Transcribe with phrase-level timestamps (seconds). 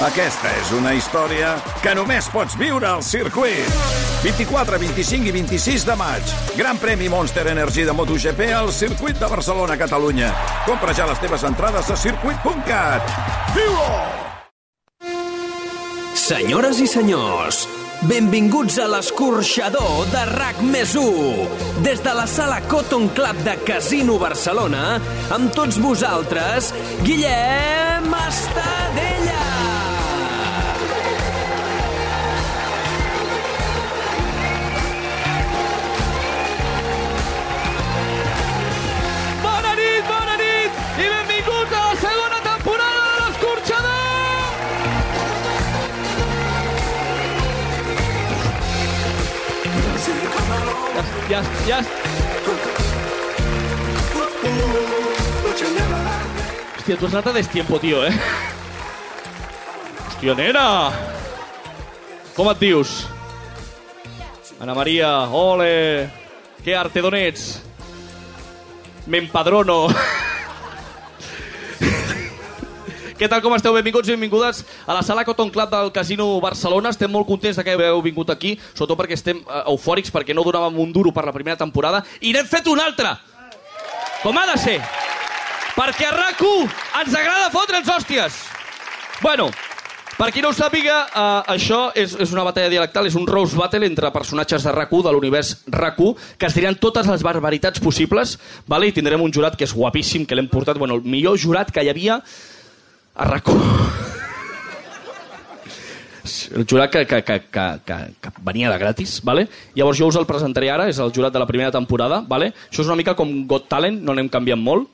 [0.00, 1.50] Aquesta és una història
[1.84, 3.66] que només pots viure al circuit.
[4.22, 6.32] 24, 25 i 26 de maig.
[6.56, 10.30] Gran premi Monster Energy de MotoGP al circuit de Barcelona, Catalunya.
[10.64, 13.12] Compra ja les teves entrades a circuit.cat.
[13.58, 13.90] Viu-ho!
[16.16, 17.60] Senyores i senyors,
[18.08, 21.84] benvinguts a l'escorxador de RAC més 1.
[21.84, 24.96] Des de la sala Cotton Club de Casino Barcelona,
[25.28, 26.72] amb tots vosaltres,
[27.04, 29.09] Guillem Estadella.
[51.30, 51.78] Ja, ja, ja...
[56.74, 58.16] Hòstia, tu has anat a destiempo, tio, eh?
[60.08, 60.64] Hòstia, nena!
[62.34, 62.96] Com et dius?
[64.58, 66.10] Ana Maria, ole!
[66.64, 67.60] Que arte d'on ets?
[69.06, 69.84] M'empadrono.
[73.20, 73.74] Què tal, com esteu?
[73.76, 76.88] Benvinguts i benvingudes a la sala Cotton Club del Casino Barcelona.
[76.88, 80.78] Estem molt contents que heu vingut aquí, sobretot perquè estem eh, eufòrics, perquè no donàvem
[80.80, 83.18] un duro per la primera temporada i n'hem fet una altra!
[84.22, 84.78] Com ha de ser!
[85.74, 88.38] Perquè a rac ens agrada fotre'ns hòsties!
[89.20, 89.50] Bueno,
[90.16, 93.58] per qui no ho sàpiga, eh, això és, és una batalla dialectal, és un Rose
[93.58, 96.00] Battle entre personatges de rac de l'univers rac
[96.38, 98.88] que es diran totes les barbaritats possibles, vale?
[98.88, 101.84] i tindrem un jurat que és guapíssim, que l'hem portat, bueno, el millor jurat que
[101.84, 102.22] hi havia
[103.20, 103.50] a rac
[106.50, 109.46] el jurat que, que, que, que, que, que venia de gratis, vale?
[109.74, 112.50] llavors jo us el presentaré ara, és el jurat de la primera temporada, vale?
[112.70, 114.88] això és una mica com Got Talent, no n'hem canviat molt,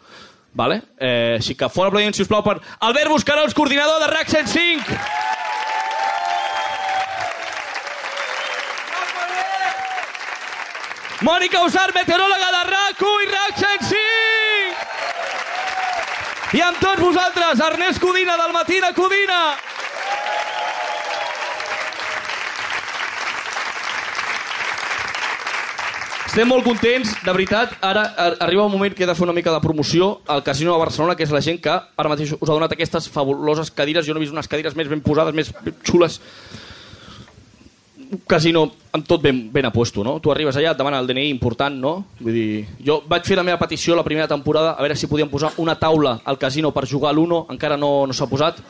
[0.54, 0.80] vale?
[0.98, 4.98] eh, així que fora aplaudiment, sisplau, per Albert Buscarols, coordinador de RAC 105!
[11.26, 14.05] Mònica Usar, meteoròloga de RAC1 i RAC 105!
[16.56, 19.40] I amb tots vosaltres, Ernest Codina, del Matina Codina!
[26.26, 27.72] Estem molt contents, de veritat.
[27.80, 30.72] Ara ar- arriba un moment que he de fer una mica de promoció al Casino
[30.74, 34.04] de Barcelona, que és la gent que ara mateix us ha donat aquestes fabuloses cadires.
[34.06, 35.52] Jo no he vist unes cadires més ben posades, més
[35.82, 36.20] xules.
[38.26, 40.16] Casino amb tot ben, ben apuesto, no?
[40.22, 41.92] Tu arribes allà, et demana el DNI important, no?
[42.20, 45.30] Vull dir, jo vaig fer la meva petició la primera temporada, a veure si podíem
[45.32, 48.62] posar una taula al casino per jugar a l'Uno, encara no, no s'ha posat.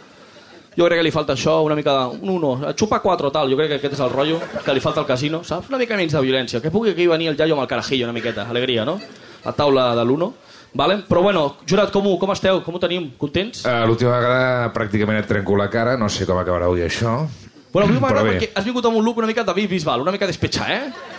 [0.77, 2.19] Jo crec que li falta això, una mica de...
[2.21, 5.01] Un uno, xupa quatre tal, jo crec que aquest és el rotllo que li falta
[5.01, 5.71] al casino, saps?
[5.73, 8.17] Una mica menys de violència, que pugui aquí venir el iaio amb el carajillo una
[8.17, 8.99] miqueta, alegria, no?
[9.47, 10.35] La taula de l'uno.
[10.77, 10.99] Vale?
[11.09, 12.61] Però bueno, jurat, com ho, com esteu?
[12.61, 13.09] Com ho tenim?
[13.17, 13.65] Contents?
[13.65, 17.23] Uh, L'última vegada pràcticament et trenco la cara, no sé com acabarà avui això.
[17.73, 20.15] Bueno, a mi m'agrada perquè has vingut amb un look una mica David Bisbal, una
[20.15, 21.17] mica despetxar, eh?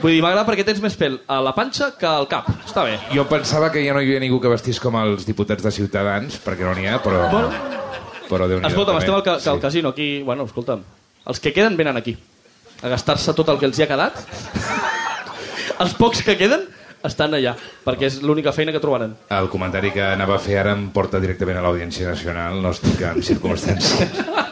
[0.00, 2.48] Vull dir, m'agrada perquè tens més pèl a la panxa que al cap.
[2.66, 2.98] Està bé.
[3.14, 6.36] Jo pensava que ja no hi havia ningú que vestís com els diputats de Ciutadans,
[6.44, 7.24] perquè no n'hi ha, però...
[7.32, 7.50] Bueno.
[8.26, 10.22] Però déu nhi Escolta'm, estem al, ca al casino aquí.
[10.26, 10.82] Bueno, escolta'm.
[11.30, 12.16] Els que queden venen aquí.
[12.82, 14.18] A gastar-se tot el que els hi ha quedat.
[15.82, 16.66] els pocs que queden
[17.06, 17.54] estan allà,
[17.86, 19.14] perquè és l'única feina que trobaran.
[19.32, 23.06] El comentari que anava a fer ara em porta directament a l'Audiència Nacional, no estic
[23.06, 24.26] en circumstàncies.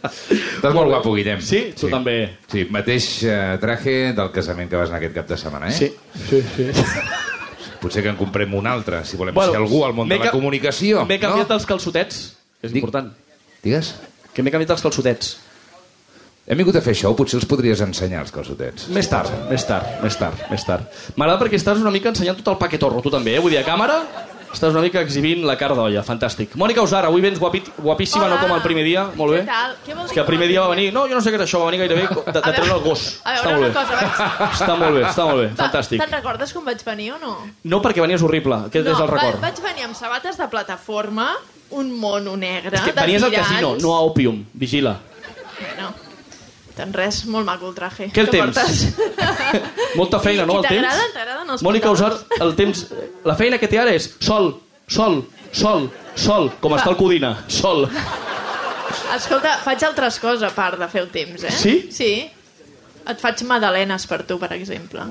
[0.56, 1.40] Estàs molt guapo, Guillem.
[1.44, 1.62] Sí?
[1.78, 2.16] Tu també.
[2.50, 5.76] Sí, mateix eh, traje del casament que vas anar aquest cap de setmana, eh?
[5.76, 5.90] Sí,
[6.28, 6.66] sí, sí.
[7.80, 10.24] Potser que en comprem un altre, si volem Bueno, ser algú al món m'he de
[10.24, 11.04] la ca- comunicació.
[11.08, 11.56] M'he canviat no?
[11.56, 12.18] els calçotets,
[12.60, 13.12] que és Dic- important.
[13.64, 13.94] Digues?
[14.34, 15.30] Que m'he canviat els calçotets.
[16.50, 18.88] Hem vingut a fer això, potser els podries ensenyar, els calçotets.
[18.92, 20.88] Més tard, més tard, més tard, més tard.
[21.16, 23.42] M'agrada perquè estàs una mica ensenyant tot el paquetorro, tu també, eh?
[23.44, 24.00] Vull dir, a càmera
[24.52, 26.56] estàs una mica exhibint la cara d'olla, fantàstic.
[26.58, 28.34] Mònica Usar, avui vens guapi, guapíssima, Hola.
[28.36, 29.42] no com el primer dia, molt bé.
[29.42, 29.76] Què tal?
[29.86, 30.88] Què vol És dir que el primer dia va venir...
[30.92, 33.04] No, jo no sé què era això, va venir gairebé de, de treure el gos.
[33.24, 33.72] a veure, està molt una bé.
[33.78, 36.02] cosa, vaig- Està molt bé, està molt bé, Va, fantàstic.
[36.02, 37.32] Te'n recordes com vaig venir o no?
[37.64, 39.38] No, perquè venies horrible, aquest no, és el record.
[39.40, 41.30] Va, vaig venir amb sabates de plataforma,
[41.70, 44.96] un mono negre, És que de venies al casino, no a Opium, vigila.
[45.60, 45.92] Bueno,
[46.80, 48.08] tant res, molt maco el traje.
[48.14, 48.56] Què el que temps?
[48.56, 48.82] portes.
[50.00, 50.80] Molta feina, no, I el temps?
[50.88, 52.86] t'agraden, t'agraden els Mònica Usar, el temps...
[53.28, 54.54] La feina que té ara és sol,
[54.88, 55.20] sol,
[55.52, 57.84] sol, sol, com està el Codina, sol.
[59.14, 61.52] Escolta, faig altres coses a part de fer el temps, eh?
[61.54, 61.74] Sí?
[61.94, 62.10] Sí.
[63.10, 65.04] Et faig madalenes per tu, per exemple.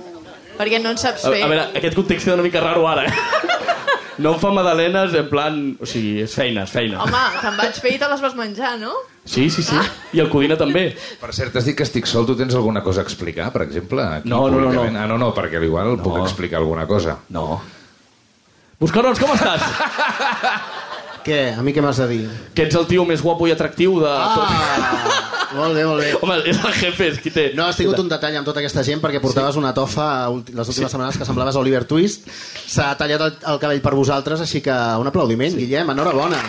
[0.60, 1.44] Perquè no en saps A, fer.
[1.46, 3.14] a veure, aquest context és una mica raro ara, eh?
[4.20, 5.58] No em fa madalenes en plan...
[5.80, 7.00] O sigui, és feina, és feina.
[7.06, 8.92] Home, te'n vaig fer i te les vas menjar, no?
[9.30, 9.78] Sí, sí, sí.
[10.18, 10.90] I el Codina també.
[11.22, 14.04] Per cert, has dit que estic sol, tu tens alguna cosa a explicar, per exemple?
[14.20, 14.84] Aquí, No, no, no, no.
[15.00, 16.24] Ah, no, no, perquè igual puc No.
[16.26, 17.18] explicar alguna cosa.
[17.30, 17.62] No.
[18.80, 19.64] Buscarons, com estàs?
[21.24, 21.40] Què?
[21.60, 22.22] A mi què m'has de dir?
[22.56, 25.29] Que ets el tio més guapo i atractiu de tot.
[25.56, 26.10] Molt bé, molt bé.
[26.22, 27.46] Home, és el jefe, és qui té...
[27.58, 30.92] No, has tingut un detall amb tota aquesta gent perquè portaves una tofa les últimes
[30.94, 32.28] setmanes que semblaves Oliver Twist.
[32.70, 36.44] S'ha tallat el, el cabell per vosaltres, així que un aplaudiment, Guillem, enhorabona.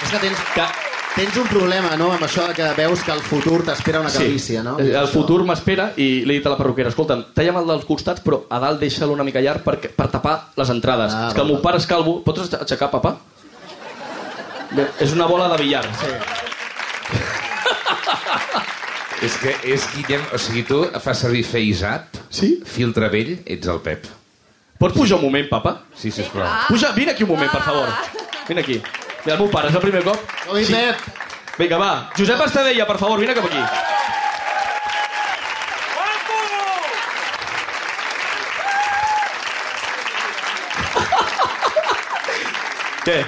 [0.00, 0.68] És que tens, Que...
[1.16, 4.76] tens un problema, no?, amb això que veus que el futur t'espera una calvícia, no?
[4.78, 8.22] El futur m'espera i li he dit a la perruquera, escolta'm, talla'm el dels costats,
[8.24, 11.12] però a dalt deixa-lo una mica llarg per, per tapar les entrades.
[11.12, 12.20] Ah, és que el meu pare és calvo.
[12.24, 13.16] Pots aixecar, papa?
[14.70, 15.82] Bé, és una bola de billar.
[15.98, 16.14] Sí.
[19.26, 20.22] És que és Guillem...
[20.32, 22.54] O sigui, tu fas servir FaceApp, Sí?
[22.64, 24.06] filtre vell, ets el Pep.
[24.80, 25.74] Pots pujar un moment, papa?
[25.94, 26.48] Sí, sisplau.
[26.70, 27.90] Puja, vine aquí un moment, per favor.
[28.48, 28.78] Vine aquí.
[29.26, 30.22] Mira, el meu pare, és el primer cop.
[30.54, 31.04] Oi, Pep!
[31.60, 31.90] Vinga, va.
[32.16, 33.60] Josep Estadella, per favor, vine cap aquí.
[43.04, 43.18] Què?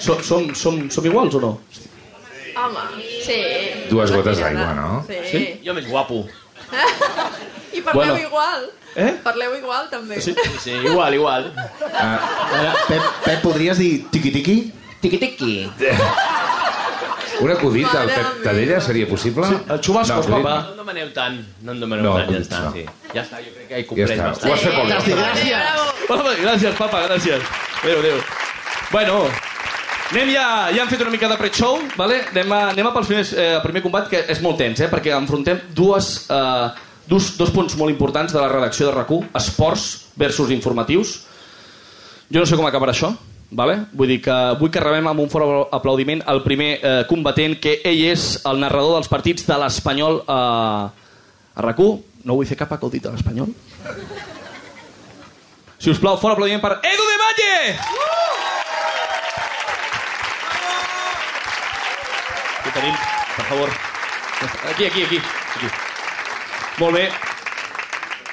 [0.00, 1.52] Som, som, som, som iguals o no?
[2.56, 3.38] Home, sí.
[3.90, 5.04] Dues gotes d'aigua, no?
[5.08, 5.18] Sí.
[5.30, 5.42] Sí?
[5.66, 6.22] Jo més guapo.
[7.76, 8.16] I parleu Bueno.
[8.18, 8.70] igual.
[8.96, 9.10] Eh?
[9.22, 10.20] Parleu igual, també.
[10.24, 10.32] Sí?
[10.62, 11.50] Sí, igual, igual.
[11.92, 14.56] Ara, Pep, Pep, podries dir tiqui-tiqui?
[15.02, 15.52] Tiqui-tiqui.
[17.44, 18.38] Un acudit al Pep.
[18.46, 19.44] Tadella seria possible?
[19.50, 20.54] Sí, el xubascos, acudit- papa.
[20.62, 21.36] No em demaneu tant.
[21.60, 22.44] No em demaneu No, tant, ja no.
[22.46, 22.62] està.
[22.72, 22.86] Sí.
[23.12, 24.30] Ja està, jo crec que he Ja comprès està.
[24.30, 24.48] bastant.
[24.48, 24.94] Ho has fet molt bé.
[25.20, 26.40] Gràcies.
[26.40, 27.52] Gràcies, papa, gràcies.
[27.82, 28.18] Adéu, adéu.
[28.90, 29.20] Bueno,
[30.10, 32.20] anem ja, ja hem fet una mica de pre-show, vale?
[32.30, 34.90] anem, a, anem a pels primers, eh, primer combat, que és molt tens, eh?
[34.92, 36.66] perquè enfrontem dues, eh,
[37.10, 39.86] dos, dos punts molt importants de la redacció de RAC1, esports
[40.16, 41.16] versus informatius.
[42.30, 43.12] Jo no sé com acabarà això,
[43.50, 43.80] vale?
[43.94, 47.80] vull dir que vull que rebem amb un fort aplaudiment el primer eh, combatent, que
[47.86, 50.36] ell és el narrador dels partits de l'Espanyol eh,
[51.56, 51.98] a RAC1.
[52.26, 53.52] No vull fer cap acudit a l'Espanyol.
[55.76, 57.54] Si us plau, fort aplaudiment per Edu de Valle!
[57.76, 58.25] Aquí
[62.76, 62.96] tenim,
[63.36, 63.72] per favor.
[64.70, 65.18] Aquí, aquí, aquí.
[65.56, 65.72] aquí.
[66.78, 67.08] Molt bé.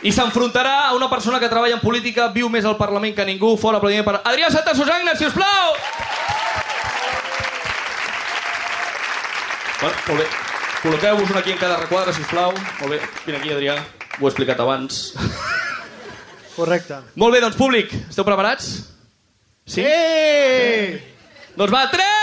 [0.03, 3.55] I s'enfrontarà a una persona que treballa en política, viu més al Parlament que ningú.
[3.59, 5.77] Fort aplaudiment per Adrià Santa Susagna, si us plau!
[9.79, 10.27] Bueno, molt bé.
[10.83, 12.51] Col·loqueu-vos un aquí en cada requadre, si us plau.
[12.81, 12.99] Molt bé.
[13.25, 13.77] Vine aquí, Adrià.
[14.19, 15.13] Ho he explicat abans.
[16.57, 16.99] Correcte.
[17.15, 18.73] Molt bé, doncs, públic, esteu preparats?
[19.65, 19.87] Sí?
[19.87, 20.99] Eh!
[21.55, 22.22] Doncs va, 3!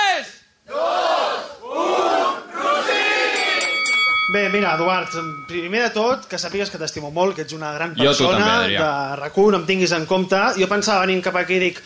[4.30, 5.10] Bé, mira, Eduard,
[5.48, 8.76] primer de tot, que sàpigues que t'estimo molt, que ets una gran Jo persona també,
[8.76, 10.38] de RAC1, no em tinguis en compte.
[10.54, 11.80] Jo pensava venint cap aquí i dic,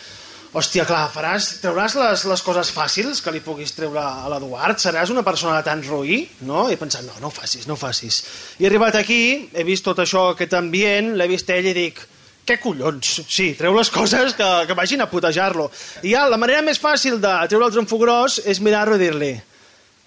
[0.53, 4.77] hòstia, clar, faràs, trauràs les, les coses fàcils que li puguis treure a l'Eduard?
[4.83, 6.21] Seràs una persona de tant roí?
[6.45, 6.67] No?
[6.69, 8.21] I he pensat, no, no ho facis, no ho facis.
[8.61, 12.05] I he arribat aquí, he vist tot això, aquest ambient, l'he vist ell i dic,
[12.45, 13.23] què collons?
[13.25, 15.71] Sí, treu les coses que, que vagin a putejar-lo.
[16.05, 19.35] I ja, la manera més fàcil de treure el tromfo gros és mirar-lo i dir-li,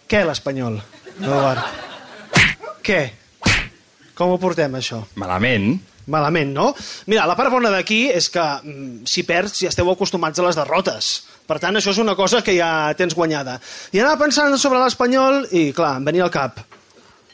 [0.05, 0.83] què, l'Espanyol?
[1.17, 1.96] Eduard.
[2.87, 3.01] Què?
[4.15, 5.01] Com ho portem, això?
[5.19, 5.73] Malament.
[6.07, 6.69] Malament, no?
[7.11, 10.55] Mira, la part bona d'aquí és que mm, si perds ja esteu acostumats a les
[10.55, 11.09] derrotes.
[11.47, 13.57] Per tant, això és una cosa que ja tens guanyada.
[13.91, 16.63] I anava pensant sobre l'Espanyol i, clar, em venia al cap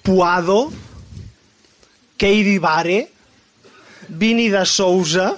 [0.03, 0.57] Puado,
[2.17, 2.99] Keidi Vare,
[4.09, 5.31] Vini de Souza...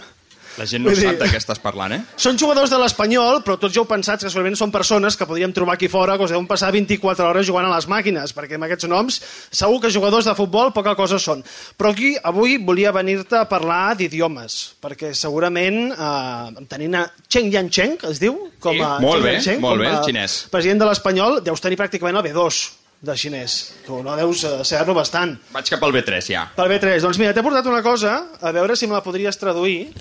[0.58, 2.02] La gent no Vull dir- sap de què estàs parlant, eh?
[2.16, 5.52] Són jugadors de l'Espanyol, però tots ja heu pensat que segurament són persones que podríem
[5.54, 8.64] trobar aquí fora que us deuen passar 24 hores jugant a les màquines, perquè amb
[8.70, 9.22] aquests noms
[9.52, 11.44] segur que jugadors de futbol poca cosa són.
[11.78, 17.98] Però aquí avui volia venir-te a parlar d'idiomes, perquè segurament eh, tenint a Cheng Yancheng,
[18.10, 18.40] es diu?
[18.60, 20.40] Com a Sí, molt Cheng bé, Yancheng, molt bé, el xinès.
[20.52, 22.64] President de l'Espanyol, deus tenir pràcticament el B2
[23.06, 23.74] de xinès.
[23.86, 25.36] Tu no deus eh, saber-lo bastant.
[25.54, 26.48] Vaig cap al B3, ja.
[26.56, 27.02] Pel B3.
[27.04, 29.92] Doncs mira, t'he portat una cosa, a veure si me la podries traduir.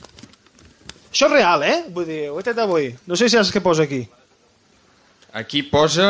[1.15, 1.77] Això és real, eh?
[1.95, 2.89] Vull dir, ho he tret avui.
[3.07, 4.01] No sé si saps què posa aquí.
[5.39, 6.09] Aquí posa...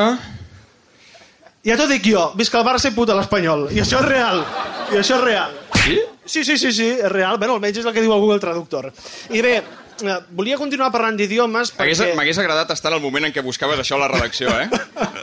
[1.65, 3.67] Ja t'ho dic jo, visca el Barça i puta l'Espanyol.
[3.73, 4.41] I això és real.
[4.95, 5.53] I això és real.
[5.83, 5.99] Sí?
[6.25, 7.37] Sí, sí, sí, sí, és real.
[7.37, 8.89] Bueno, almenys és el que diu el Google Traductor.
[9.29, 12.11] I bé, eh, volia continuar parlant d'idiomes perquè...
[12.17, 14.69] m'hagués agradat estar en el moment en què buscaves això a la redacció, eh?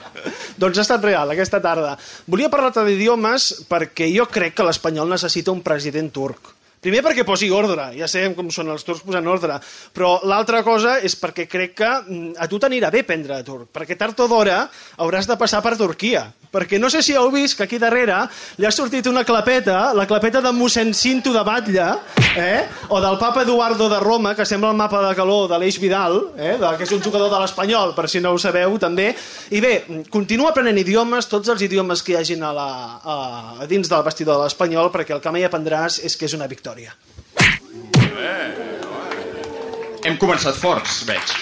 [0.62, 1.98] doncs ha estat real, aquesta tarda.
[2.30, 6.54] Volia parlar-te d'idiomes perquè jo crec que l'Espanyol necessita un president turc.
[6.82, 9.60] Primer perquè posi ordre, ja sabem com són els turcs posant ordre,
[9.94, 13.94] però l'altra cosa és perquè crec que mm, a tu t'anirà bé aprendre turc, perquè
[14.00, 14.64] tard o d'hora
[14.98, 16.24] hauràs de passar per Turquia.
[16.52, 18.18] Perquè no sé si heu vist que aquí darrere
[18.60, 21.86] li ha sortit una clapeta, la clapeta de mossèn Cinto de Batlle,
[22.36, 22.66] eh?
[22.90, 26.20] o del papa Eduardo de Roma, que sembla el mapa de calor de l'Eix Vidal,
[26.36, 26.58] eh?
[26.60, 29.14] de, que és un jugador de l'Espanyol, per si no ho sabeu també.
[29.56, 29.74] I bé,
[30.12, 32.68] continua aprenent idiomes, tots els idiomes que hi hagin a, la,
[33.00, 33.18] a,
[33.64, 36.52] a dins del vestidor de l'Espanyol, perquè el que mai aprendràs és que és una
[36.52, 36.92] victòria.
[40.04, 41.34] Hem començat forts, veig.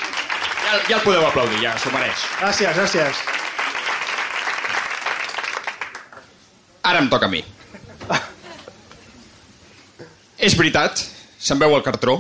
[0.70, 2.30] Ja, ja el podeu aplaudir, ja s'ho mereix.
[2.44, 3.39] Gràcies, gràcies.
[6.90, 7.44] Ara em toca a mi.
[10.40, 11.04] És veritat,
[11.38, 12.18] se'n veu el cartró.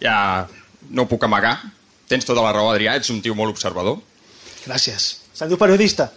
[0.00, 0.16] Ja
[0.88, 1.58] no ho puc amagar.
[2.08, 3.98] Tens tota la raó, Adrià, ets un tio molt observador.
[4.64, 5.08] Gràcies.
[5.34, 6.08] Se'n diu periodista.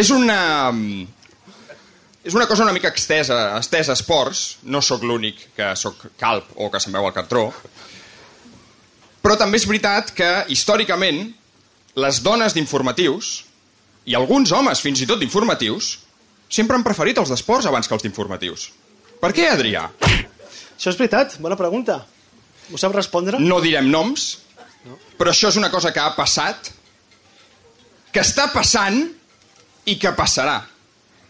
[0.00, 0.70] És una...
[2.20, 4.60] És una cosa una mica extesa, estesa a esports.
[4.62, 7.48] No sóc l'únic que sóc calp o que se'n veu el cartró.
[9.20, 11.24] Però també és veritat que, històricament,
[12.00, 13.32] les dones d'informatius,
[14.06, 15.90] i alguns homes fins i tot d'informatius,
[16.48, 18.70] sempre han preferit els d'esports abans que els d'informatius.
[19.20, 19.84] Per què, Adrià?
[20.00, 22.00] Això és veritat, bona pregunta.
[22.72, 23.38] Ho sap respondre?
[23.42, 24.30] No direm noms,
[25.18, 26.70] però això és una cosa que ha passat,
[28.10, 29.02] que està passant
[29.90, 30.60] i que passarà.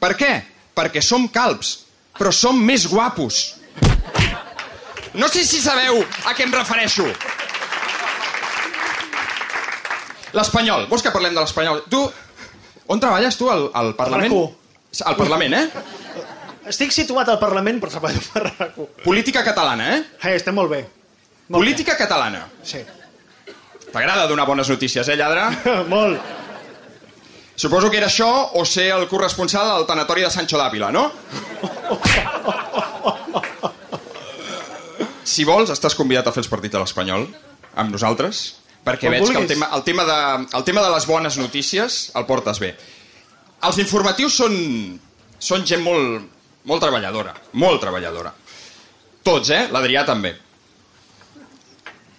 [0.01, 0.33] Per què?
[0.77, 1.81] Perquè som calbs,
[2.17, 3.41] però som més guapos.
[5.19, 7.09] No sé si sabeu a què em refereixo.
[10.37, 10.87] L'Espanyol.
[10.87, 11.83] Vols que parlem de l'Espanyol?
[11.91, 12.05] Tu,
[12.91, 14.33] on treballes tu, al, al Parlament?
[14.33, 15.03] RAC1.
[15.07, 15.67] Al Parlament, eh?
[16.71, 19.05] Estic situat al Parlament, però treballo per RAC1.
[19.05, 20.03] Política catalana, eh?
[20.21, 20.83] Eh, estem molt bé.
[21.51, 22.45] Política catalana.
[22.63, 22.83] Sí.
[23.91, 25.49] T'agrada donar bones notícies, eh, lladre?
[25.95, 26.39] molt.
[27.61, 31.11] Suposo que era això o ser el corresponsal al tanatori de Sancho d'Àvila, no?
[35.31, 37.29] Si vols, estàs convidat a fer els partits de l'Espanyol
[37.79, 38.41] amb nosaltres,
[38.85, 39.53] perquè Com veig que el vulguis.
[39.53, 40.19] tema, el, tema de,
[40.57, 42.75] el tema de les bones notícies el portes bé.
[43.69, 44.55] Els informatius són,
[45.39, 46.25] són gent molt,
[46.65, 48.33] molt treballadora, molt treballadora.
[49.23, 49.67] Tots, eh?
[49.73, 50.33] L'Adrià també.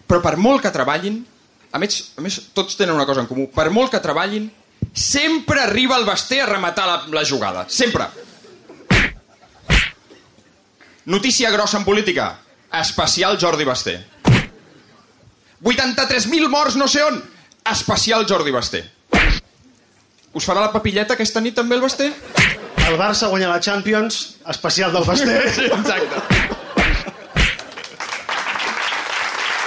[0.06, 1.22] Però per molt que treballin,
[1.72, 4.50] a més, a més, tots tenen una cosa en comú, per molt que treballin,
[4.94, 7.66] sempre arriba el Basté a rematar la, la jugada.
[7.70, 8.06] Sempre.
[11.06, 12.38] Notícia grossa en política.
[12.72, 13.98] Especial Jordi Basté.
[15.64, 17.22] 83.000 morts no sé on.
[17.72, 18.82] Especial Jordi Basté.
[20.34, 22.08] Us farà la papilleta aquesta nit també el Basté?
[22.88, 25.36] El Barça guanya la Champions, especial del Basté.
[25.56, 26.22] Sí, exacte.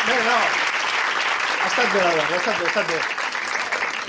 [0.04, 0.38] Bé, no.
[1.60, 3.02] Ha estat bé, ha estat bé, ha estat bé.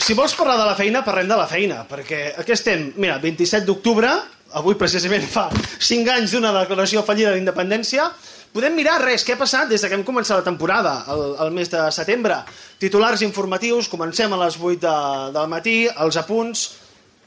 [0.06, 3.65] Si vols parlar de la feina, parlem de la feina, perquè aquí estem, mira, 27
[3.68, 4.10] d'octubre,
[4.56, 8.10] avui precisament fa 5 anys d'una declaració fallida d'independència,
[8.56, 11.54] podem mirar res, què ha passat des de que hem començat la temporada, el, el
[11.56, 12.40] mes de setembre.
[12.80, 14.98] Titulars informatius, comencem a les 8 de,
[15.36, 16.66] del matí, els apunts...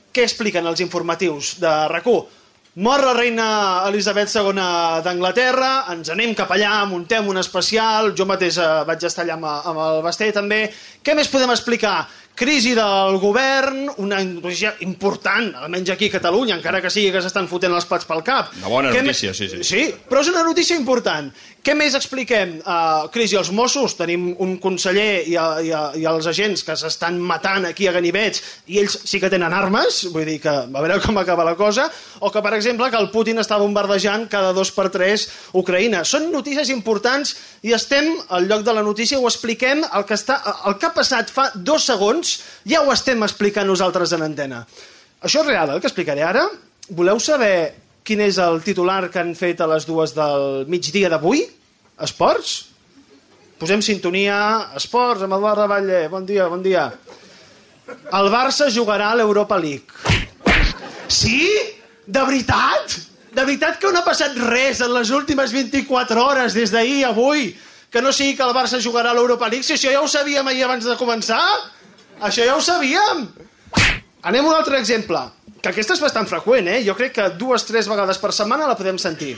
[0.09, 2.39] Què expliquen els informatius de RAC1?
[2.81, 3.45] Mor la reina
[3.89, 4.57] Elisabet II
[5.05, 9.49] d'Anglaterra, ens anem cap allà, muntem un especial, jo mateix eh, vaig estar allà amb,
[9.51, 10.61] amb el Basté també.
[11.05, 12.07] Què més podem explicar?
[12.39, 17.49] Crisi del govern, una notícia important, almenys aquí a Catalunya, encara que sigui que s'estan
[17.51, 18.53] fotent els plats pel cap.
[18.61, 19.65] Una bona Què notícia, sí, sí.
[19.67, 21.33] Sí, però és una notícia important.
[21.69, 22.55] Què més expliquem?
[22.65, 26.73] Uh, crisi als Mossos, tenim un conseller i, a, i, a, i els agents que
[26.81, 28.41] s'estan matant aquí a ganivets
[28.73, 31.85] i ells sí que tenen armes, vull dir que a veure com acaba la cosa,
[32.25, 35.27] o que, per exemple, que el Putin està bombardejant cada dos per tres
[35.61, 36.07] Ucraïna.
[36.09, 40.39] Són notícies importants i estem al lloc de la notícia, ho expliquem, el que, està,
[40.73, 42.33] el que ha passat fa dos segons,
[42.65, 44.63] ja ho estem explicant nosaltres en antena.
[45.21, 46.49] Això és real, el que explicaré ara.
[46.97, 47.53] Voleu saber
[48.09, 51.45] quin és el titular que han fet a les dues del migdia d'avui?
[52.03, 52.69] Esports?
[53.59, 54.39] Posem sintonia.
[54.79, 56.05] Esports, amb Eduard Batlle.
[56.13, 56.87] Bon dia, bon dia.
[57.89, 59.87] El Barça jugarà a l'Europa League.
[61.09, 61.43] Sí?
[62.07, 62.95] De veritat?
[63.35, 67.11] De veritat que no ha passat res en les últimes 24 hores, des d'ahir a
[67.11, 67.51] avui,
[67.91, 69.67] que no sigui que el Barça jugarà a l'Europa League?
[69.67, 71.43] Si això ja ho sabíem ahir abans de començar.
[72.21, 73.27] Això ja ho sabíem.
[74.23, 75.21] Anem a un altre exemple,
[75.63, 76.83] que aquesta és bastant freqüent, eh?
[76.87, 79.37] Jo crec que dues, tres vegades per setmana la podem sentir.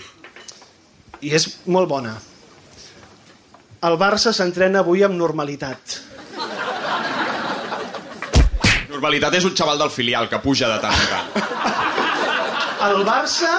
[1.20, 2.16] I és molt bona.
[3.80, 5.94] El Barça s'entrena avui amb normalitat.
[8.90, 11.46] Normalitat és un xaval del filial que puja de tant en tant.
[12.90, 13.54] El Barça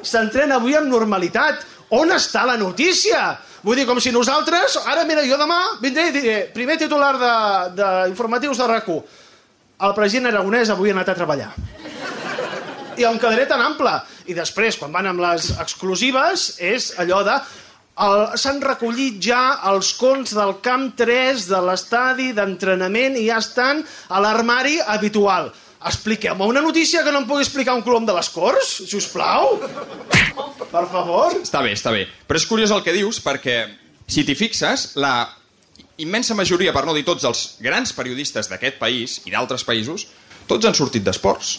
[0.00, 1.66] s'entrena avui amb normalitat.
[1.92, 3.20] On està la notícia?
[3.60, 4.78] Vull dir, com si nosaltres...
[4.88, 7.12] Ara, mira, jo demà vindré i diré primer titular
[7.76, 8.98] d'informatius de, de RAC1.
[9.84, 11.52] El president Aragonès avui ha anat a treballar.
[12.96, 13.92] I em quedaré tan ample.
[14.28, 17.40] I després, quan van amb les exclusives, és allò de...
[18.38, 24.20] S'han recollit ja els cons del camp 3 de l'estadi d'entrenament i ja estan a
[24.22, 25.50] l'armari habitual.
[25.88, 29.06] Expliqueu-me una notícia que no em pugui explicar un colom de les Corts, si us
[29.10, 29.58] plau.
[30.68, 31.34] Per favor.
[31.42, 32.06] Està bé, està bé.
[32.26, 33.60] Però és curiós el que dius perquè,
[34.06, 35.28] si t'hi fixes, la
[35.98, 40.06] immensa majoria, per no dir tots els grans periodistes d'aquest país i d'altres països,
[40.50, 41.58] tots han sortit d'esports.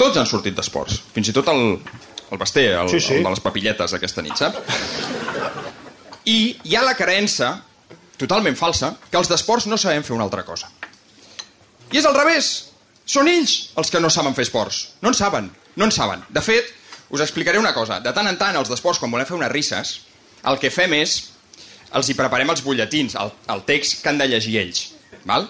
[0.00, 1.02] Tots han sortit d'esports.
[1.14, 1.76] Fins i tot el,
[2.30, 3.14] el Basté, el, Sí, sí.
[3.18, 4.58] el de les papilletes aquesta nit, saps?
[6.30, 6.36] I
[6.68, 7.54] hi ha la creença
[8.20, 10.68] totalment falsa, que els d'esports no sabem fer una altra cosa.
[11.90, 12.50] I és al revés.
[13.10, 14.90] Són ells els que no saben fer esports.
[15.02, 16.20] No en saben, no en saben.
[16.28, 16.68] De fet,
[17.10, 17.98] us explicaré una cosa.
[18.04, 19.96] De tant en tant, els d'esports, quan volem fer unes risses,
[20.46, 21.16] el que fem és...
[21.90, 24.84] Els hi preparem els butlletins, el, el text que han de llegir ells.
[25.26, 25.48] Val?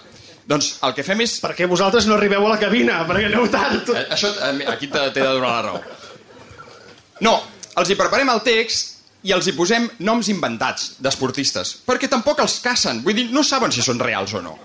[0.49, 1.35] Doncs el que fem és...
[1.43, 3.91] Perquè vosaltres no arribeu a la cabina, perquè aneu tard.
[3.93, 5.83] Eh, Això eh, aquí t'he t'he de donar la raó.
[7.21, 7.37] No,
[7.77, 8.97] els hi preparem el text
[9.29, 13.73] i els hi posem noms inventats d'esportistes, perquè tampoc els cacen, vull dir, no saben
[13.73, 14.57] si són reals o no.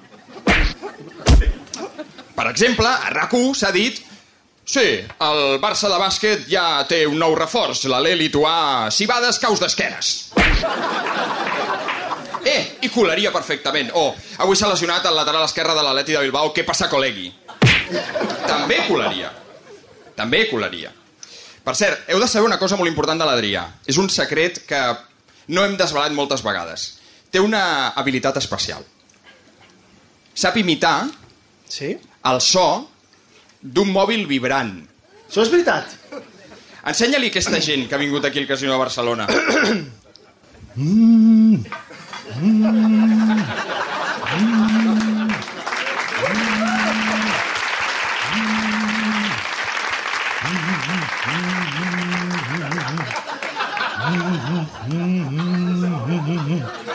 [2.35, 4.03] Per exemple, a rac s'ha dit
[4.65, 4.81] Sí,
[5.21, 10.15] el Barça de bàsquet ja té un nou reforç, l'Alè lituà Cibades caus d'esquenes.
[12.45, 13.88] Eh, i colaria perfectament.
[13.97, 14.12] O,
[14.45, 17.31] avui s'ha lesionat el lateral esquerre de l'Atleti de Bilbao, què passa, col·legui?
[18.45, 19.31] També colaria.
[20.13, 20.91] També colaria.
[21.65, 23.63] Per cert, heu de saber una cosa molt important de l'Adrià.
[23.89, 24.81] És un secret que
[25.55, 27.00] no hem desvelat moltes vegades.
[27.34, 28.86] Té una habilitat especial.
[30.36, 31.07] Sap imitar
[31.67, 31.95] Sí?
[32.29, 32.86] el so
[33.62, 34.75] d'un mòbil vibrant.
[35.25, 35.89] Això és veritat.
[36.86, 39.25] Ensenya-li aquesta gent que ha vingut aquí al Casino de Barcelona.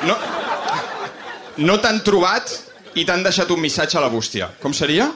[0.06, 0.16] No,
[1.66, 2.52] no t'han trobat
[2.98, 4.50] i t'han deixat un missatge a la bústia.
[4.62, 5.10] Com seria?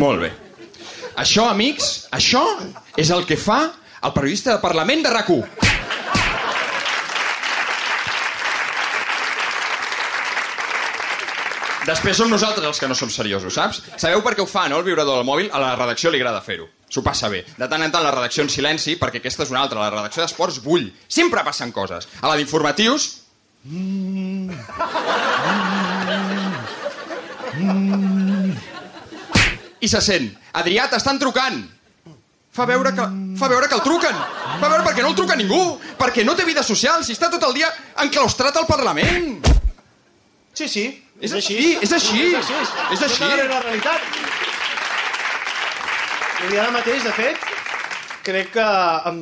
[0.00, 0.30] Molt bé.
[1.20, 2.44] Això, amics, això
[2.96, 3.60] és el que fa
[4.02, 5.28] el periodista de Parlament de rac
[11.90, 13.80] Després som nosaltres els que no som seriosos, saps?
[13.98, 15.48] Sabeu per què ho fa, no, el vibrador del mòbil?
[15.50, 16.68] A la redacció li agrada fer-ho.
[16.90, 17.40] S'ho passa bé.
[17.58, 19.80] De tant en tant la redacció en silenci, perquè aquesta és una altra.
[19.82, 20.86] La redacció d'esports bull.
[21.10, 22.06] Sempre passen coses.
[22.22, 23.08] A la d'informatius...
[29.80, 30.30] I se sent.
[30.62, 31.58] Adrià, t'estan trucant.
[32.54, 33.06] Fa veure, que,
[33.38, 34.16] fa veure que el truquen.
[34.62, 35.62] Fa veure perquè no el truca ningú.
[35.98, 37.70] Perquè no té vida social, si està tot el dia
[38.06, 39.49] enclaustrat al Parlament.
[40.54, 40.84] Sí, sí.
[41.20, 42.20] És així, és així.
[42.30, 42.54] És així.
[42.94, 43.24] És així.
[43.24, 44.00] És la realitat.
[46.40, 47.50] I ara mateix, de fet,
[48.24, 48.68] crec que
[49.10, 49.20] em...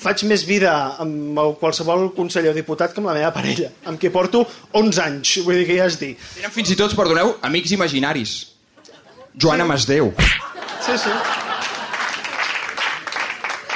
[0.00, 4.08] faig més vida amb qualsevol conseller o diputat que amb la meva parella, amb qui
[4.10, 4.46] porto
[4.80, 6.14] 11 anys, vull dir que ja es dir.
[6.38, 8.34] Tenen fins i tot, perdoneu, amics imaginaris.
[9.36, 10.10] Joana Masdeu.
[10.80, 11.49] Sí, sí.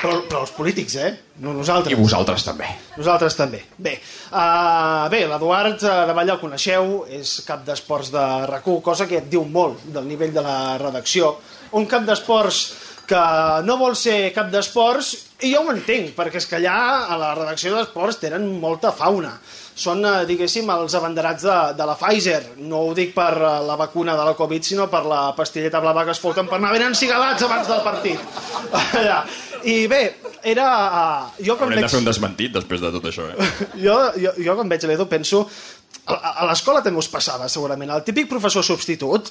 [0.05, 1.11] Però, però els polítics, eh?
[1.41, 1.95] No nosaltres.
[1.95, 2.69] I vosaltres també.
[2.99, 3.63] Nosaltres també.
[3.81, 3.95] Bé,
[4.37, 9.23] uh, bé l'Eduard uh, de Vall el coneixeu, és cap d'esports de rac cosa que
[9.23, 11.39] et diu molt del nivell de la redacció.
[11.81, 12.61] Un cap d'esports
[13.09, 13.25] que
[13.65, 15.15] no vol ser cap d'esports,
[15.45, 16.77] i jo ho entenc, perquè és que allà
[17.09, 19.35] a la redacció d'esports tenen molta fauna.
[19.75, 22.41] Són, eh, diguéssim, els abanderats de, de la Pfizer.
[22.71, 26.05] No ho dic per eh, la vacuna de la Covid, sinó per la pastilleta blava
[26.07, 28.23] que es foten per anar ben encigalats abans del partit.
[29.01, 29.25] Allà.
[29.65, 30.03] I bé,
[30.45, 30.67] era...
[31.39, 31.87] Uh, jo quan veig...
[31.97, 33.49] un desmentit després de tot això, eh?
[33.87, 35.47] jo, jo, jo quan veig l'Edu penso...
[36.05, 37.89] A, a l'escola també us passava, segurament.
[37.95, 39.31] El típic professor substitut,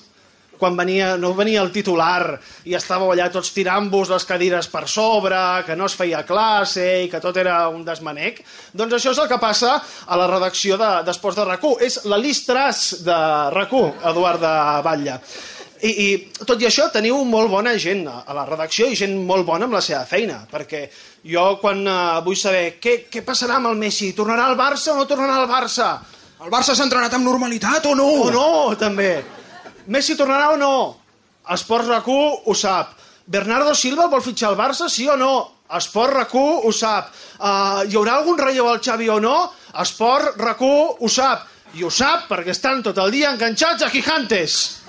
[0.57, 2.37] quan venia, no venia el titular
[2.69, 7.09] i estàveu allà tots tirant-vos les cadires per sobre, que no es feia classe i
[7.11, 8.39] que tot era un desmanec,
[8.73, 9.75] doncs això és el que passa
[10.07, 11.81] a la redacció de- d'Esports de, de RAC1.
[11.89, 13.19] És la listras de
[13.57, 14.53] RAC1, Eduard de
[14.87, 15.19] Batlle.
[15.83, 19.43] I, I tot i això teniu molt bona gent a la redacció i gent molt
[19.47, 20.85] bona amb la seva feina, perquè
[21.27, 25.01] jo quan uh, vull saber què, què passarà amb el Messi, tornarà al Barça o
[25.01, 25.89] no tornarà al Barça?
[26.43, 28.07] El Barça s'ha entrenat amb normalitat o no?
[28.23, 28.47] O no,
[28.79, 29.11] també.
[29.91, 30.75] Messi tornarà o no?
[31.51, 32.95] Esports RAC1 ho sap.
[33.27, 35.33] Bernardo Silva vol fitxar al Barça, sí o no?
[35.77, 37.11] Esport RAC1 ho sap.
[37.39, 39.35] Uh, hi haurà algun relleu al Xavi o no?
[39.83, 41.49] Esport RAC1 ho sap.
[41.73, 44.82] I ho sap perquè estan tot el dia enganxats a Gigantes.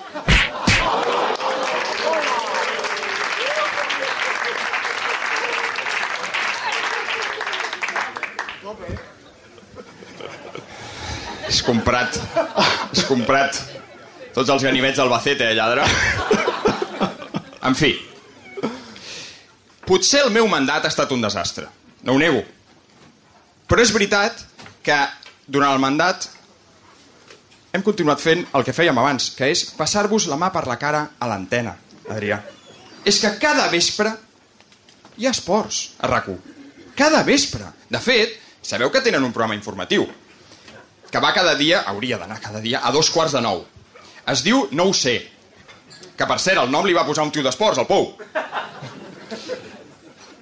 [11.47, 12.17] És comprat.
[12.91, 13.59] És comprat.
[14.35, 15.85] Tots els ganivets d'Albacete, eh, lladre.
[17.65, 17.93] En fi.
[19.85, 21.67] Potser el meu mandat ha estat un desastre.
[22.03, 22.41] No ho nego.
[23.69, 24.43] Però és veritat
[24.85, 24.97] que
[25.47, 26.27] durant el mandat
[27.75, 31.01] hem continuat fent el que fèiem abans, que és passar-vos la mà per la cara
[31.19, 31.75] a l'antena,
[32.09, 32.39] Adrià.
[33.05, 34.11] És que cada vespre
[35.19, 36.31] hi ha esports a rac
[36.95, 37.65] Cada vespre.
[37.91, 40.07] De fet, sabeu que tenen un programa informatiu
[41.11, 43.65] que va cada dia, hauria d'anar cada dia, a dos quarts de nou.
[44.27, 45.31] Es diu No ho sé.
[46.15, 48.15] Que, per cert, el nom li va posar un tio d'esports, el Pou.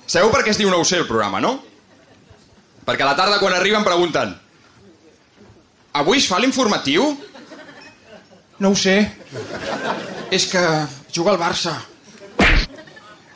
[0.06, 1.58] Sabeu per què es diu no ho sé el programa, no?
[2.86, 4.36] Perquè a la tarda quan arriben pregunten
[5.94, 7.06] Avui es fa l'informatiu?
[8.60, 8.96] No ho sé.
[10.34, 10.62] És que
[11.14, 11.76] juga al Barça.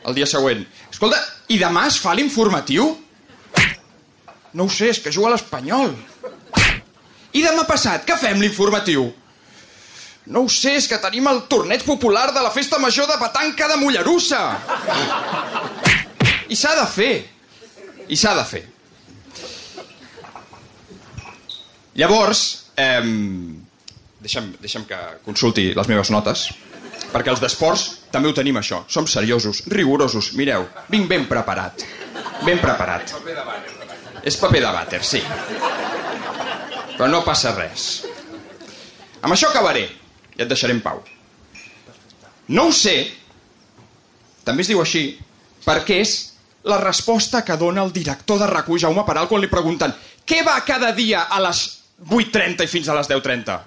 [0.08, 0.64] El dia següent.
[0.90, 1.20] Escolta,
[1.54, 2.90] i demà es fa l'informatiu?
[4.58, 5.94] No ho sé, és que juga a l'Espanyol.
[7.38, 9.06] I demà passat, què fem l'informatiu?
[10.34, 13.68] No ho sé, és que tenim el torneig popular de la festa major de petanca
[13.70, 14.42] de Mollerussa.
[16.50, 17.14] I s'ha de fer.
[18.10, 18.64] I s'ha de fer.
[21.98, 22.42] Llavors,
[22.78, 23.02] eh,
[24.22, 26.48] deixa'm, deixa'm que consulti les meves notes,
[27.10, 28.84] perquè els d'esports també ho tenim, això.
[28.88, 30.32] Som seriosos, rigorosos.
[30.38, 31.84] Mireu, vinc ben preparat.
[32.46, 33.16] Ben preparat.
[34.24, 35.22] És paper de vàter, sí.
[36.98, 37.88] Però no passa res.
[39.22, 39.88] Amb això acabaré.
[40.38, 41.02] I et deixaré en pau.
[42.54, 42.96] No ho sé,
[44.46, 45.18] també es diu així,
[45.66, 46.14] perquè és
[46.68, 49.96] la resposta que dona el director de rac Jaume Peral, quan li pregunten
[50.28, 51.64] què va cada dia a les
[52.06, 53.58] 8.30 i fins a les 10.30?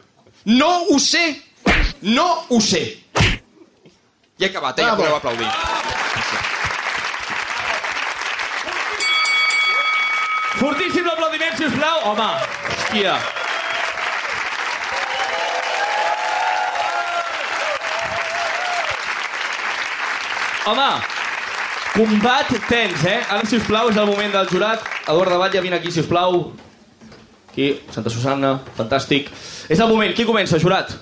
[0.54, 1.24] No ho sé!
[2.02, 2.84] No ho sé!
[4.40, 4.84] I he acabat, eh?
[4.86, 5.48] Ja podeu aplaudir.
[10.60, 12.00] Fortíssim l'aplaudiment, sisplau.
[12.12, 12.30] Home,
[12.70, 13.18] hòstia.
[20.70, 20.88] Home,
[21.92, 23.20] combat tens, eh?
[23.26, 24.84] Ara, sisplau, és el moment del jurat.
[25.08, 26.44] Eduard de Batlle, vine aquí, sisplau.
[27.50, 29.30] Aquí, Santa Susanna, fantàstic.
[29.68, 30.14] És el moment.
[30.14, 30.94] Qui comença, jurat?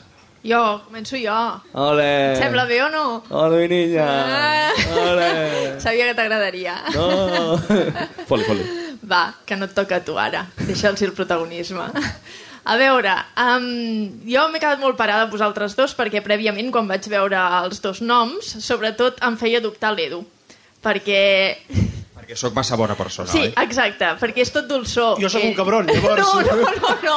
[0.48, 1.36] Jo, començo jo.
[1.76, 2.08] Ole.
[2.32, 3.04] Et sembla bé o no?
[3.28, 4.06] Ole, mi niña.
[4.08, 4.72] Ah.
[5.02, 5.30] Ole.
[5.84, 6.78] Sabia que t'agradaria.
[6.94, 7.58] No.
[8.30, 8.64] Foli, foli.
[9.08, 10.46] Va, que no et toca a tu ara.
[10.62, 11.84] Deixa'ls el protagonisme.
[12.68, 13.68] A veure, um,
[14.28, 18.02] jo m'he quedat molt parada amb vosaltres dos perquè prèviament, quan vaig veure els dos
[18.04, 20.24] noms, sobretot em feia dubtar l'Edu.
[20.84, 21.22] Perquè...
[22.28, 23.52] Perquè sóc massa bona persona, Sí, oi?
[23.56, 25.16] exacte, perquè és tot dolçor.
[25.16, 26.20] Jo sóc un cabron, llavors.
[26.20, 27.14] No, no, no, no.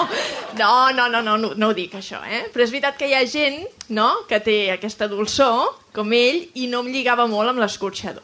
[0.57, 2.45] No, no, no, no, no, no ho dic, això, eh?
[2.53, 3.59] Però és veritat que hi ha gent,
[3.91, 8.23] no?, que té aquesta dolçor, com ell, i no em lligava molt amb l'escorxador.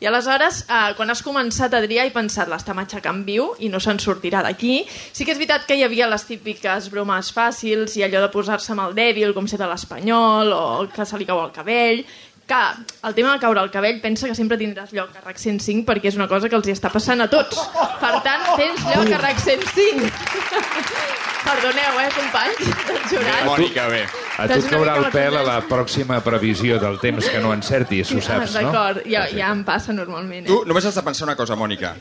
[0.00, 4.00] I aleshores, eh, quan has començat, Adrià, he pensat, l'estem aixecant viu i no se'n
[4.02, 4.80] sortirà d'aquí.
[5.12, 8.72] Sí que és veritat que hi havia les típiques bromes fàcils i allò de posar-se
[8.72, 12.02] amb el dèbil, com ser de l'espanyol, o que se li cau el cabell,
[12.46, 12.60] que
[13.08, 16.10] el tema de caure el cabell pensa que sempre tindràs lloc a RAC 105 perquè
[16.10, 17.56] és una cosa que els hi està passant a tots.
[18.02, 20.10] Per tant, tens lloc a RAC 105.
[21.46, 23.40] Perdoneu, eh, companys del jurat.
[23.48, 24.02] Mònica, bé.
[24.38, 28.12] A tu et caurà el pèl a la pròxima previsió del temps que no encertis,
[28.14, 28.68] ho saps, no?
[28.70, 30.46] D'acord, ja, ja em passa normalment.
[30.46, 30.68] Tu Eh?
[30.70, 31.96] només has de pensar una cosa, Mònica.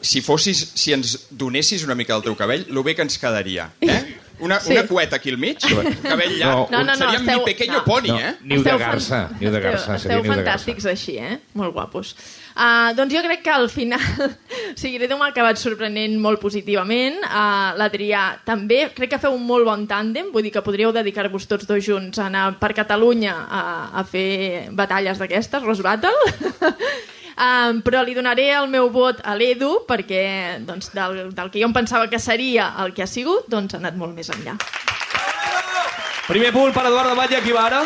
[0.00, 3.70] Si fossis, si ens donessis una mica del teu cabell, lo bé que ens quedaria,
[3.80, 4.00] eh?
[4.40, 4.72] Una, Sí.
[4.72, 5.58] una cueta aquí al mig,
[6.02, 6.70] cabell llarg.
[6.70, 7.84] No, No, no, Seríem esteu- mi pequeño no.
[7.84, 8.34] pony, No, eh?
[8.42, 10.44] niu de Esteu garça, fan- niu de esteu- garça, seria Esteu niu de garça.
[10.44, 11.38] fantàstics així, eh?
[11.54, 12.14] Molt guapos.
[12.56, 14.00] Uh, doncs jo crec que al final...
[14.74, 17.16] o sigui, l'Edu m'ha acabat sorprenent molt positivament.
[17.22, 18.90] Uh, L'Adrià també.
[18.94, 20.32] Crec que feu un molt bon tàndem.
[20.32, 23.62] Vull dir que podríeu dedicar-vos tots dos junts a anar per Catalunya a,
[24.00, 26.10] a fer batalles d'aquestes, Rose Battle.
[27.40, 31.70] Um, però li donaré el meu vot a l'Edu perquè doncs, del, del que jo
[31.70, 34.58] em pensava que seria el que ha sigut, doncs ha anat molt més enllà.
[36.28, 37.80] Primer punt per Eduard de Batlle, qui va ara?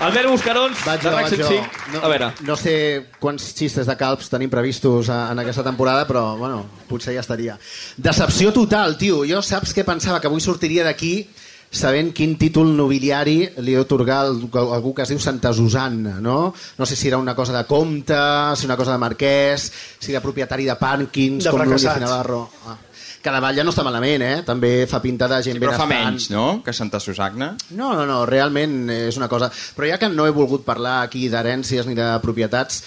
[0.00, 1.48] Albert Buscarons, Vaig de jo, RAC vaig jo.
[1.50, 1.92] 105.
[1.92, 2.72] No, A veure, no sé
[3.20, 7.58] quants xistes de calps tenim previstos en aquesta temporada, però, bueno, potser ja estaria.
[8.00, 9.20] Decepció total, tio.
[9.28, 10.16] Jo saps què pensava?
[10.18, 11.28] Que avui sortiria d'aquí
[11.70, 16.52] sabent quin títol nobiliari li ha otorgar algú que es diu Santa Susanna, no?
[16.78, 18.18] No sé si era una cosa de comte,
[18.56, 22.48] si una cosa de marquès, si era propietari de pàrquings, De com Núñez i Navarro.
[22.66, 22.76] Ah.
[23.20, 24.42] Que Davall ja no està malament, eh?
[24.48, 26.08] També fa pinta de gent Sí, però fa benestant.
[26.08, 27.52] menys, no?, que Santa Susagna.
[27.76, 29.50] No, no, no, realment és una cosa...
[29.76, 32.82] Però ja que no he volgut parlar aquí d'herències ni de propietats,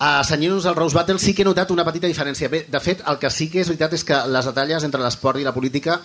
[0.00, 2.48] a senyors al Rose Battle sí que he notat una petita diferència.
[2.48, 5.38] Bé, de fet, el que sí que és veritat és que les batalles entre l'esport
[5.38, 6.00] i la política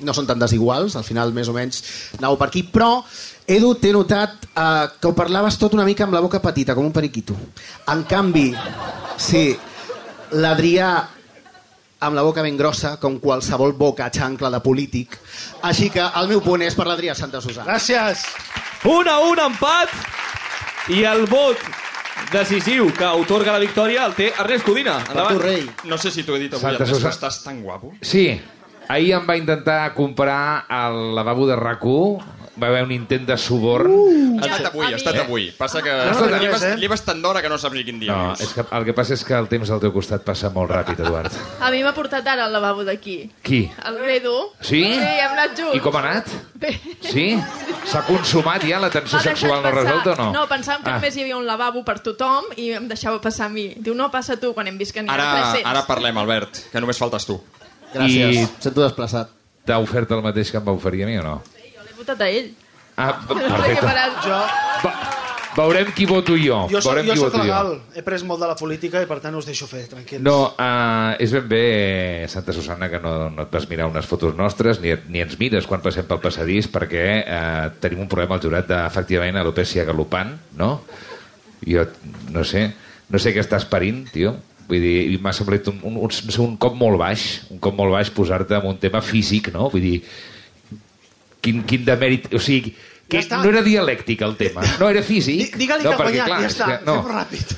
[0.00, 1.82] no són tan desiguals, al final més o menys
[2.18, 3.02] anau per aquí, però
[3.48, 6.84] Edu, t'he notat eh, que ho parlaves tot una mica amb la boca petita, com
[6.84, 7.32] un periquito.
[7.88, 8.50] En canvi,
[9.16, 9.56] sí,
[10.36, 10.90] l'Adrià
[12.04, 15.16] amb la boca ben grossa, com qualsevol boca xancla de polític.
[15.66, 17.66] Així que el meu punt és per l'Adrià Santa Susana.
[17.72, 18.22] Gràcies.
[18.84, 19.90] un a un empat
[20.94, 21.58] i el vot
[22.32, 24.98] decisiu que otorga la victòria el té Ernest Codina.
[25.00, 25.40] Per tu, Endavant.
[25.42, 25.66] rei.
[25.84, 27.94] No sé si t'ho he dit avui, Santa Ernest, però estàs tan guapo.
[28.02, 28.28] Sí,
[28.88, 31.84] ahir em va intentar comprar al lavabo de rac
[32.58, 34.40] va haver un intent de suborn.
[34.42, 35.44] Ha estat avui, ha estat avui.
[35.56, 36.72] Passa que no, li res, vas, eh?
[36.76, 38.48] li vas tan d'hora que no saps ni quin dia No, és.
[38.52, 41.30] que el que passa és que el temps al teu costat passa molt ràpid, Eduard.
[41.62, 43.30] A mi m'ha portat ara al lavabo d'aquí.
[43.46, 43.60] Qui?
[43.86, 44.34] El Bedu.
[44.60, 44.82] Sí?
[44.82, 45.76] Sí, hem anat junts.
[45.78, 46.32] I com ha anat?
[46.58, 46.72] Bé.
[47.00, 47.28] Sí?
[47.86, 50.32] S'ha consumat ja la tensió sexual no resolta o no?
[50.32, 50.96] No, pensàvem que Ah.
[50.98, 53.68] només hi havia un lavabo per tothom i em deixava passar a mi.
[53.78, 55.70] Diu, no, passa tu, quan hem vist que n'hi ha Ara, 300.
[55.70, 57.38] ara parlem, Albert, que només faltes tu.
[57.94, 59.30] Gràcies, I- sento desplaçat.
[59.68, 61.36] T'ha ofert el mateix que em va oferir a mi o no?
[61.74, 62.52] Jo l'he votat a ell.
[62.98, 63.94] Ah, perfecte.
[64.24, 64.38] Jo,
[64.82, 64.92] Va,
[65.58, 66.56] veurem qui voto jo.
[66.70, 69.06] jo, soc, veurem jo qui soc voto legal, he pres molt de la política i
[69.10, 70.22] per tant us deixo fer, tranquils.
[70.22, 71.62] No, uh, és ben bé,
[72.30, 75.66] Santa Susana, que no, no et vas mirar unes fotos nostres, ni, ni ens mires
[75.66, 80.80] quan passem pel passadís, perquè uh, tenim un problema al jurat d'efectivament alopecia galopant, no?
[81.66, 81.86] Jo
[82.30, 82.68] no sé,
[83.10, 84.36] no sé què estàs parint, tio.
[84.68, 86.10] Vull dir, i m'ha semblat un, un, un,
[86.44, 89.70] un cop molt baix, un cop molt baix posar-te en un tema físic, no?
[89.72, 90.02] Vull dir,
[91.40, 92.28] quin, quin demèrit...
[92.34, 92.74] O sigui,
[93.08, 93.38] que Ja està.
[93.40, 95.54] no era dialèctic el tema, no era físic.
[95.54, 96.98] Di- Digue-li no, que ha perquè, guanyat, clar, ja està, que, no.
[97.00, 97.56] fem ràpid.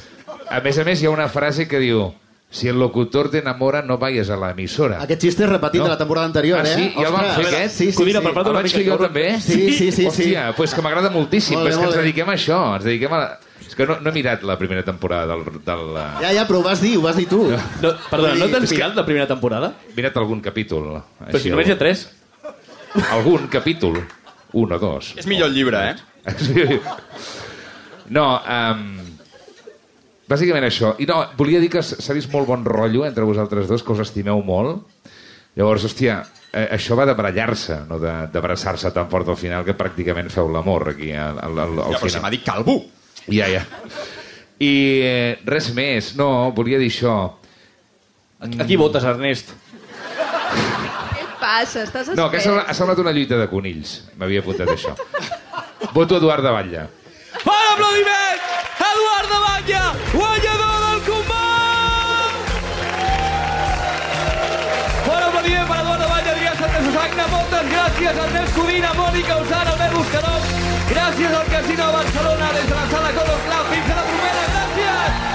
[0.51, 2.05] A més a més, hi ha una frase que diu
[2.51, 5.01] si el locutor te enamora, no vayas a la emisora.
[5.03, 5.87] Aquest xiste és repetit No.
[5.87, 6.75] de la temporada anterior, Ah, eh?
[6.75, 6.89] sí?
[6.97, 7.77] Ja el vam fer, aquest?
[7.77, 8.27] Sí, sí, Codina, sí.
[8.27, 9.27] El una vaig mica, fer jo també?
[9.41, 10.07] Sí, sí, sí, sí.
[10.07, 11.59] Hòstia, doncs pues que m'agrada moltíssim.
[11.59, 12.59] Molt bé, és que ens dediquem a això.
[12.79, 13.21] Ens dediquem a...
[13.23, 13.29] La...
[13.71, 15.45] És que no, no he mirat la primera temporada del...
[15.63, 16.07] del uh...
[16.25, 17.45] Ja, ja, però ho vas dir, ho vas dir tu.
[17.85, 19.73] No, perdona, no t'has mirat la primera temporada?
[19.87, 20.97] He mirat algun capítol.
[21.23, 22.09] Però si només hi ha tres.
[23.15, 24.01] Algun capítol.
[24.59, 25.13] Un o dos.
[25.23, 25.97] És millor el llibre, eh?
[28.11, 28.81] No, um,
[30.31, 30.97] bàsicament això.
[30.99, 34.03] I no, volia dir que s'ha vist molt bon rotllo entre vosaltres dos, que us
[34.03, 34.83] estimeu molt.
[35.59, 36.17] Llavors, hòstia,
[36.51, 40.51] eh, això va de barallar-se, no de- d'abraçar-se tan fort al final que pràcticament feu
[40.51, 42.23] l'amor aquí al, al, al, al Ja, però si final.
[42.27, 42.77] m'ha dit calvo.
[43.29, 43.65] Ja, ja.
[44.61, 44.73] I
[45.05, 46.15] eh, res més.
[46.19, 47.17] No, volia dir això.
[48.41, 49.53] A qui votes, Ernest?
[51.13, 51.85] Què passa?
[51.85, 53.99] Estàs No, que ha semblat, ha semblat una lluita de conills.
[54.21, 54.97] M'havia apuntat això.
[55.93, 56.87] Voto Eduard de Batlle.
[57.41, 58.47] Fort aplaudiment!
[58.91, 60.40] Eduard de Batlle, guanyador
[67.61, 70.33] Moltes gràcies, Ernest Codina, Mònica Usana, Albert Buscaró.
[70.89, 73.75] Gràcies al Casino de Barcelona, des de la sala Color Club.
[73.75, 74.47] Fins a la propera.
[74.55, 75.30] Gràcies!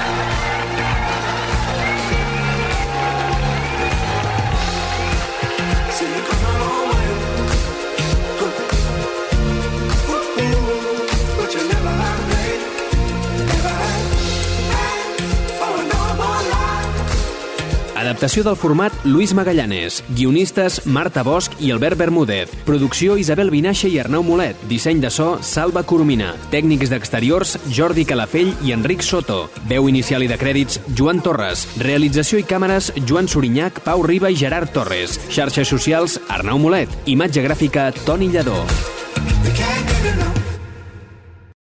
[18.06, 20.04] Adaptació del format Luis Magallanes.
[20.14, 22.52] Guionistes Marta Bosch i Albert Bermúdez.
[22.68, 24.60] Producció Isabel Vinaixa i Arnau Molet.
[24.70, 26.36] Disseny de so Salva Coromina.
[26.52, 29.48] Tècnics d'exteriors Jordi Calafell i Enric Soto.
[29.66, 31.66] Veu inicial i de crèdits Joan Torres.
[31.82, 35.18] Realització i càmeres Joan Sorinyac, Pau Riba i Gerard Torres.
[35.34, 36.94] Xarxes socials Arnau Molet.
[37.10, 38.62] Imatge gràfica Toni Lledó.
[39.46, 39.75] The